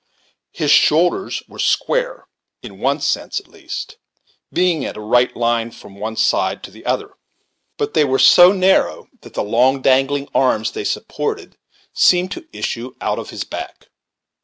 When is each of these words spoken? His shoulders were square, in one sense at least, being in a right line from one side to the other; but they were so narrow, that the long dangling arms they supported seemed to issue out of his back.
His 0.51 0.71
shoulders 0.71 1.43
were 1.47 1.59
square, 1.59 2.27
in 2.63 2.79
one 2.79 3.01
sense 3.01 3.39
at 3.39 3.47
least, 3.47 3.97
being 4.51 4.81
in 4.81 4.97
a 4.97 4.99
right 4.99 5.35
line 5.37 5.69
from 5.69 5.95
one 5.95 6.15
side 6.15 6.63
to 6.63 6.71
the 6.71 6.87
other; 6.87 7.13
but 7.77 7.93
they 7.93 8.03
were 8.03 8.17
so 8.17 8.51
narrow, 8.51 9.09
that 9.21 9.35
the 9.35 9.43
long 9.43 9.79
dangling 9.79 10.27
arms 10.33 10.71
they 10.71 10.85
supported 10.85 11.55
seemed 11.93 12.31
to 12.31 12.47
issue 12.51 12.95
out 12.99 13.19
of 13.19 13.29
his 13.29 13.43
back. 13.43 13.89